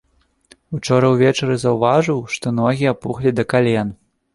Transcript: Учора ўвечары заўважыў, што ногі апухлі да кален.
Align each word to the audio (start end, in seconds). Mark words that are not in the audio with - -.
Учора 0.77 1.11
ўвечары 1.17 1.59
заўважыў, 1.67 2.25
што 2.39 2.59
ногі 2.65 2.93
апухлі 2.97 3.39
да 3.41 3.51
кален. 3.57 3.99